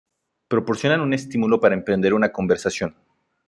Proporcionan 0.47 1.01
un 1.01 1.13
estímulo 1.13 1.59
para 1.59 1.75
emprender 1.75 2.15
una 2.15 2.31
conversación. 2.31 2.95